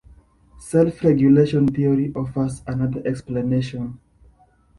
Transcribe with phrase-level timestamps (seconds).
[0.57, 3.99] Self-regulation theory offers another explanation.